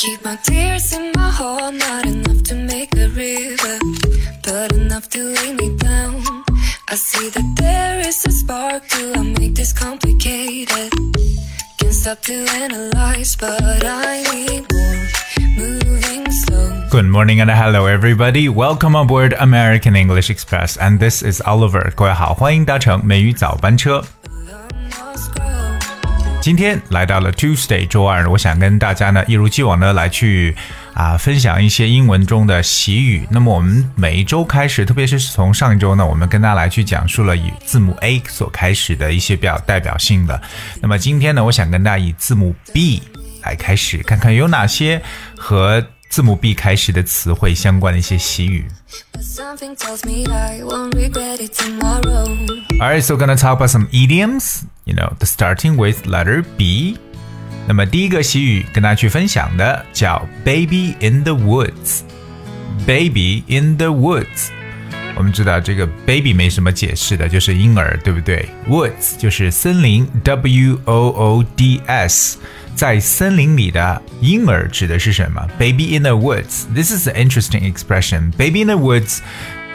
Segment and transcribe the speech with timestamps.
[0.00, 3.78] Keep my tears in my heart, not enough to make a river,
[4.44, 6.22] but enough to weigh me down.
[6.88, 10.92] I see that there is a spark to I make this complicated.
[11.78, 15.06] Can't stop to analyze, but I need more.
[15.56, 16.88] Moving slow.
[16.90, 18.48] Good morning and hello everybody.
[18.48, 21.90] Welcome aboard American English Express, and this is Oliver.
[21.94, 24.04] 各位好，欢迎搭乘美语早班车。
[26.41, 30.55] 今天来到了 Tuesday 周二，我想跟大家呢一如既往的来去
[30.95, 33.27] 啊分享一些英文中的习语。
[33.29, 40.41] 那么我们每一周开始，特别是从上一周呢，我们跟大家来去讲述了以字母 A 所开始的一些比较代表性的。
[40.81, 43.03] 那么今天呢，我想跟大家以字母 B
[43.43, 44.99] 来开始，看看有哪些
[45.37, 48.65] 和字母 B 开始的词汇相关的一些习语。
[49.13, 52.27] But something tells me I won't regret it tomorrow.
[52.79, 54.63] Alright, so gonna talk about some idioms.
[54.84, 56.98] You know, the starting with letter B.
[57.66, 64.50] 那么第一个习语跟大家去分享的叫 “baby in the woods”。Baby in the woods。
[65.16, 68.48] 我们知道这个 baby 没什么解释的，就是婴儿，对不对？
[68.68, 72.38] Woods 就是森林，W O O D S，
[72.74, 75.48] 在森林里的婴儿指的是什么？
[75.58, 76.66] Baby in the woods.
[76.74, 78.30] This is an interesting expression.
[78.36, 79.20] Baby in the woods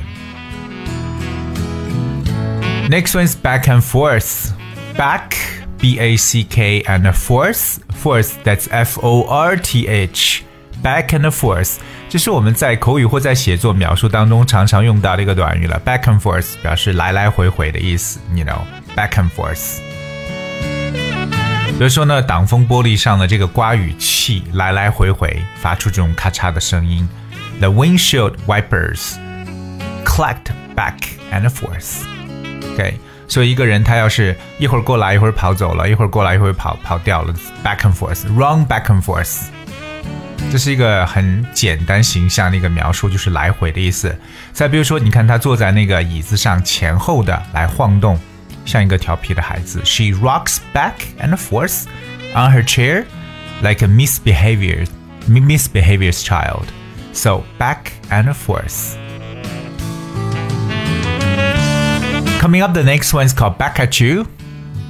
[2.89, 4.51] Next one is back and forth.
[4.95, 5.33] Back,
[5.81, 10.43] B A C K, and forth, forth, that's F O R T H.
[10.83, 15.81] Back and forth，这是我们在口语或在写作描述当中常常用到的一个短语了。
[15.83, 18.61] Back and forth 表示来来回回的意思，you know,
[18.95, 19.79] back and forth。
[21.77, 27.07] 比如说呢，挡风玻璃上的这个刮雨器来来回回发出这种咔嚓的声音。
[27.59, 29.15] The windshield wipers
[30.05, 30.99] clacked back
[31.31, 32.99] and forth。OK，
[33.31, 37.33] 所以一个人他要是一会儿过来，一会儿跑走了，一会儿过来，一会儿跑跑掉了，
[37.63, 39.47] back and forth，run back and forth，
[40.51, 44.17] 这是一个很简单形象的一个描述，就是来回的意思。
[44.53, 48.17] 再比如说，你看他坐在那个椅子上前后的来晃动，
[48.65, 49.81] 像一个调皮的孩子。
[49.83, 51.83] She rocks back and forth
[52.33, 53.05] on her chair
[53.61, 54.87] like a misbehavior
[55.27, 56.65] misbehavior's child.
[57.11, 58.95] So back and forth.
[62.41, 64.25] Coming up, the next one is called Back at You.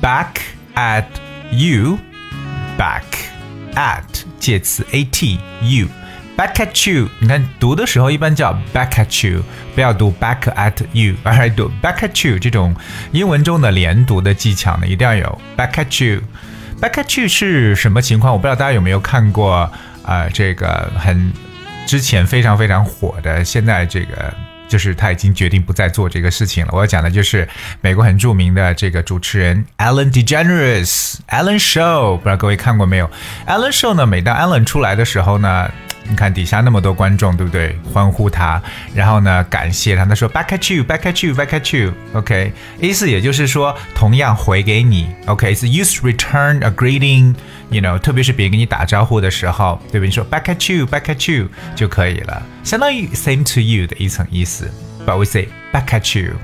[0.02, 0.42] Back
[0.76, 1.06] at
[1.52, 1.98] you.
[2.78, 3.04] Back
[3.76, 5.88] at 介词 at you.
[6.38, 9.42] Back at you，你看读的时候一般叫 back at you，
[9.74, 12.76] 不要读 back at you，而是读 back at you 这种
[13.12, 18.34] 英文中的连读的技巧呢，一定要有 back at you。Back at you 是什么情况？
[18.34, 19.72] 我不知道大家有没有看过啊、
[20.04, 21.34] 呃这个很
[21.88, 24.32] 之前非常非常火的，现在这个
[24.73, 26.71] 就是他已经决定不再做这个事情了。
[26.73, 27.47] 我要讲的就是
[27.83, 33.11] 美国很著名的这个主持人 Alan DeGeneres，Alan Show，不知道各位看过没有
[33.47, 35.71] Alan Show 呢，每当 Alan 出来的时候呢。
[36.10, 37.78] 你看底下那么多观众，对不对？
[37.94, 38.62] 欢呼他，
[38.96, 40.06] 然后呢，感谢他。
[40.06, 45.10] 他说 “back at you, back at you, back at you”。OK，意思也就是说，同样回给你。
[45.26, 50.08] OK，是、use return a greeting，you know，特别是别人跟你打招呼的时候，对不对？
[50.08, 54.72] 你说 “back at you, back at you” 就可以了，相当于 “same to you” 的一层意思。
[55.06, 56.36] But we say “back at you”。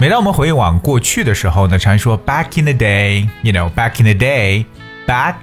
[0.00, 5.34] 每当我们回往过去的时候呢，常说 “back in the day”，you know，“back in the day”，“back”。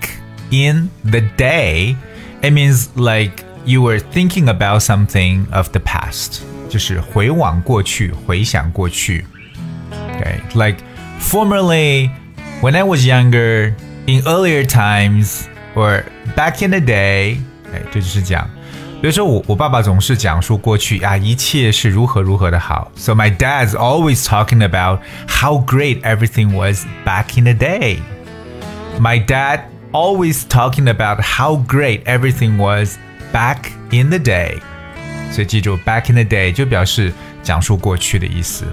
[0.51, 1.95] in the day,
[2.41, 9.25] it means like you were thinking about something of the past，就是回往过去，回想过去。
[9.91, 10.77] Okay, like
[11.19, 12.09] formerly,
[12.61, 13.73] when I was younger,
[14.07, 16.03] in earlier times, or
[16.35, 17.37] back in the day,
[17.73, 18.49] 哎，这就是讲。
[19.01, 22.91] 比如说我我爸爸总是讲述过去啊，一切是如何如何的好。
[22.95, 27.99] So my dad's always talking about how great everything was back in the day.
[28.99, 32.97] My dad always talking about how great everything was
[33.33, 34.59] back in the day.
[35.31, 37.11] 所以记住，back in the day 就表示
[37.43, 38.65] 讲述过去的意思。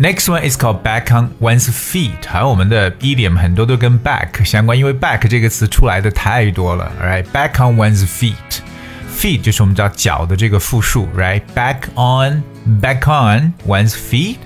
[0.00, 2.26] Next one is called back on one's feet。
[2.26, 6.90] 好像我们的 idiom 很多都跟 back 相关，因为 back 这个词出来的太多了。
[7.00, 12.42] Alright，back on one's feet。feet 就是我们叫脚的这个复数，right？Back on,
[12.80, 14.38] back on one's feet.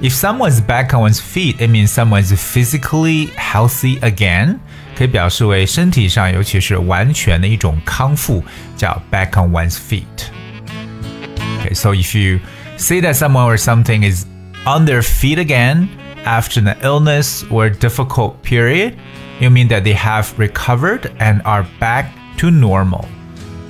[0.00, 4.58] If someone's back on one's feet, it means someone's physically healthy again.
[4.96, 8.42] 可以表示为身体上，尤其是完全的一种康复，
[8.76, 10.04] 叫 back on one's feet.
[11.60, 12.40] Okay, so if you
[12.76, 14.24] say that someone or something is
[14.64, 15.88] on their feet again
[16.24, 18.94] after an illness or difficult period,
[19.38, 22.06] you mean that they have recovered and are back
[22.38, 23.04] to normal.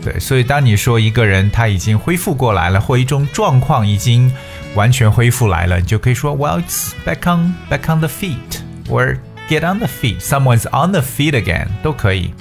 [0.03, 4.33] 对，所以当你说一个人他已经恢复过来了，或一种状况已经
[4.75, 10.21] 完全恢复来了，你就可以说，Well, it's back on back on the feet, or get on the feet.
[10.21, 12.33] Someone's on the feet again，都可以。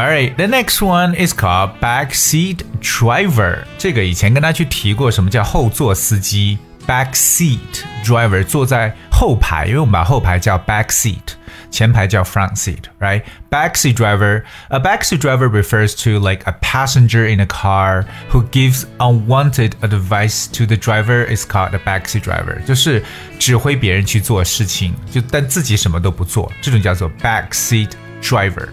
[0.00, 3.64] Alright, the next one is called backseat driver。
[3.78, 6.58] 这个以前跟大家去提过，什么叫后座司机？
[6.86, 7.58] Backseat
[8.04, 11.34] driver 坐在后排，因为我们把后排叫 backseat。
[11.68, 13.22] 前排叫 front seat, right?
[13.50, 14.44] Backseat driver.
[14.68, 20.46] A backseat driver refers to like a passenger in a car who gives unwanted advice
[20.52, 22.64] to the driver is called a backseat driver.
[22.64, 23.02] 就是
[23.38, 27.90] 指挥别人去做事情，就但自己什么都不做，这种叫做 backseat
[28.22, 28.68] driver.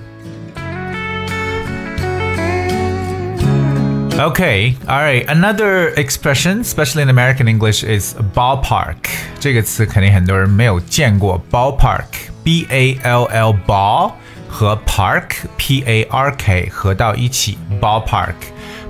[4.18, 5.26] Okay, all right.
[5.28, 8.96] Another expression, especially in American English, is ballpark.
[9.40, 11.44] 这个词肯定很多人没有见过。
[11.52, 12.06] Ballpark,
[12.44, 14.14] B A L L ball
[14.48, 18.36] 和 park P A R K 合到一起，ballpark。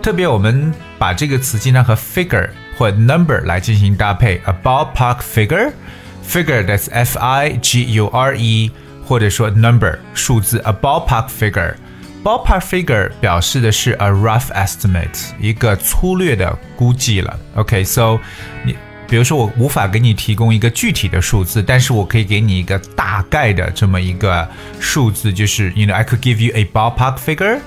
[0.02, 8.72] 特别我们把这个词经常和 figure 或 number 来进行搭配，a ballpark figure，figure that's F I G U R E，
[9.06, 11.76] 或者说 number 数字，a ballpark figure。
[12.24, 17.38] Ballpark figure 表示的是 a rough estimate，一个粗略的估计了。
[17.56, 18.20] OK，so、okay,
[18.64, 18.76] 你
[19.10, 24.48] 比如说我无法给你提供一个具体的数字，但是我可以给你一个大概的这么一个
[24.80, 27.60] 数字，就是 you know I could give you a ballpark figure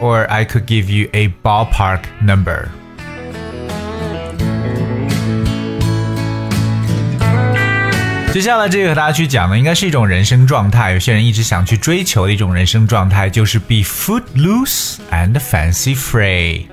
[0.00, 2.68] or I could give you a ballpark number。
[8.37, 16.67] 接下来这个和大家去讲的，应该是一种人生状态，有些人一直想去追求的一种人生状态，就是 be footloose and fancy free。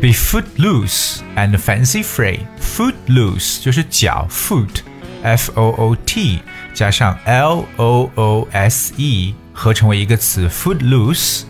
[0.00, 2.38] be footloose and fancy free.
[2.60, 6.38] Footloose 就是脚，foot，f o o t
[6.72, 11.42] 加上 l o o s e 合成为一个词，footloose。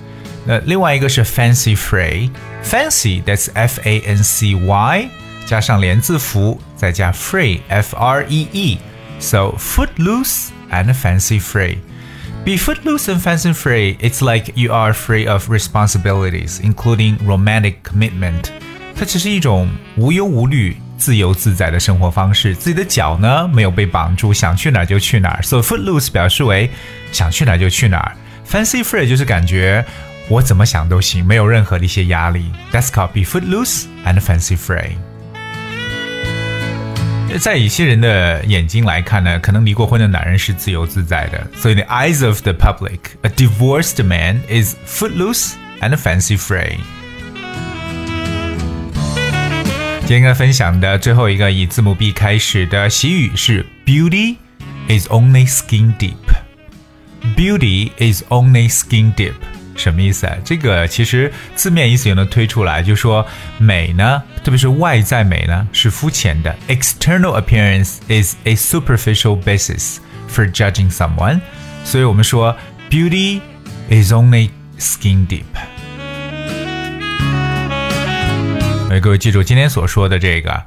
[0.46, 5.08] 那另外一个是 fancy free，fancy that's f a n c y
[5.44, 8.78] 加上连字符，再加 free f r e e。
[9.21, 11.77] So footloose and fancy free.
[12.45, 13.97] Be footloose and fancy free.
[13.99, 18.51] It's like you are free of responsibilities, including romantic commitment.
[18.95, 22.55] 它只是一种无忧无虑、自由自在的生活方式。
[22.55, 25.41] 自己的脚呢，没有被绑住，想去哪儿就去哪儿。
[25.43, 26.69] So footloose 表示为
[27.11, 28.15] 想去哪儿就去哪儿。
[28.49, 29.85] Fancy free 就是感觉
[30.29, 32.51] 我怎么想都行，没有任何的一些压力。
[32.71, 34.91] That's called be footloose and fancy free.
[37.38, 41.46] 在一些人的眼睛来看呢，可能离过婚的男人是自由自在的。
[41.54, 46.76] 所以 the eyes of the public, a divorced man is footloose and fancy free.
[50.00, 54.36] 今天跟分享的最后一个以字母 B 开始的习语是 Beauty
[54.88, 56.16] is only skin deep.
[57.36, 59.32] Beauty is only skin deep.
[59.74, 60.36] 什么意思啊？
[60.44, 66.55] 这个其实字面意思也能推出来，就说美呢，特别是外在美呢，是肤浅的。
[66.67, 69.97] External appearance is a superficial basis
[70.29, 71.41] for judging someone，
[71.83, 72.55] 所以我们说
[72.89, 73.41] beauty
[73.89, 74.49] is only
[74.79, 75.43] skin deep。
[78.87, 80.65] 所以各位记住今天所说的这个，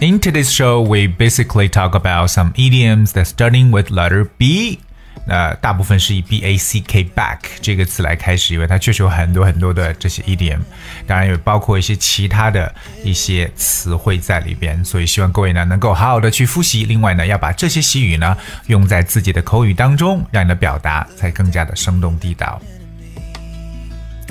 [0.00, 4.78] in today's show, we basically talk about some idioms that starting with letter B
[5.26, 10.58] 呃，大部分是以 b a c k back 这个词来开始，因为它确实有很多很多的这些 idiom，
[11.06, 16.84] 当然也包括一些其他的一些词汇在里边，所以希望各位呢能够好好的去复习。
[16.84, 18.36] 另外呢，要把这些习语呢
[18.66, 22.60] 用在自己的口语当中，让你的表达才更加的生动地道。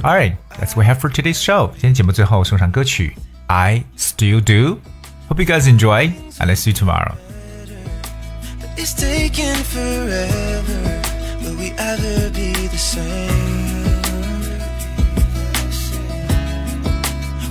[0.04, 1.72] Alright, that's what we have for today's show。
[1.72, 3.16] 今天节目最后送上歌曲
[3.48, 4.80] I Still Do。
[5.29, 7.15] Hope you guys enjoy, and let's see you tomorrow.
[8.79, 11.03] It's taking forever.
[11.43, 13.99] Will we ever be the same?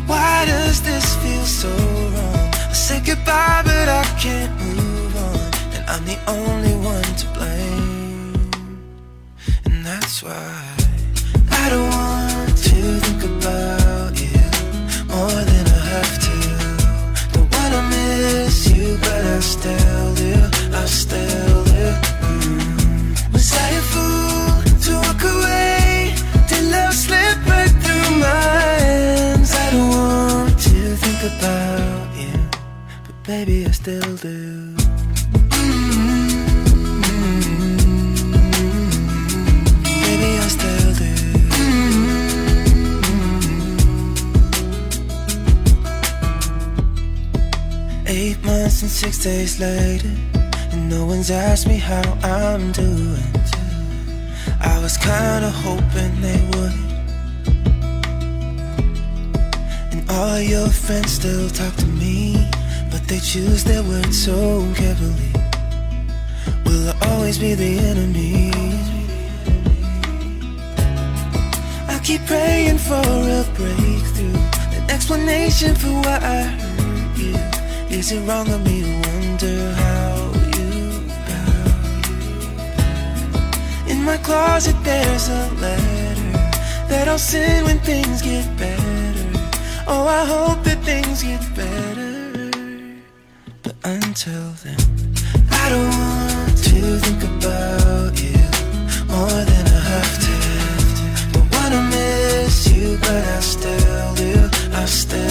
[0.07, 2.49] Why does this feel so wrong?
[2.53, 5.51] I said goodbye, but I can't move on.
[5.75, 8.51] And I'm the only one to blame.
[9.65, 10.76] And that's why
[19.47, 20.33] still do.
[20.81, 21.85] I still do.
[22.27, 23.33] Mm.
[23.33, 26.15] Was I a fool to walk away?
[26.49, 28.43] Did love slip right through my
[28.83, 29.51] hands?
[29.63, 32.35] I don't want to think about you,
[33.05, 34.46] but baby I still do.
[48.69, 50.11] And six days later,
[50.71, 53.31] and no one's asked me how I'm doing.
[54.59, 56.73] I was kinda hoping they would.
[59.91, 62.45] And all your friends still talk to me,
[62.91, 65.31] but they choose their words so carefully.
[66.65, 68.51] Will I always be the enemy?
[71.87, 73.07] I keep praying for
[73.39, 74.39] a breakthrough,
[74.75, 76.86] an explanation for why I.
[77.89, 80.69] Is it wrong of me to wonder how you,
[83.87, 83.93] you?
[83.93, 86.31] In my closet there's a letter
[86.89, 88.83] that I'll send when things get better.
[89.87, 92.51] Oh, I hope that things get better.
[93.63, 94.77] But until then,
[95.49, 98.37] I don't want to think about you
[99.07, 100.35] more than I have to.
[101.33, 104.49] Don't wanna miss you, but I still do.
[104.73, 105.26] I still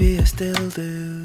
[0.00, 1.19] baby I still do.